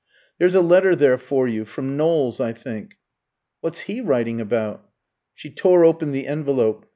[0.39, 2.97] "There's a letter there for you, from Knowles, I think."
[3.59, 4.89] "What's he writing about?"
[5.35, 6.87] She tore open the envelope.